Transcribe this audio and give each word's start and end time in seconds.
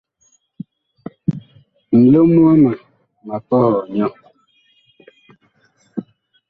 Nlom 1.99 2.31
wama 2.45 2.71
ma 3.25 3.35
pɔhɔɔ 3.47 3.71
nyɔ. 3.93 4.07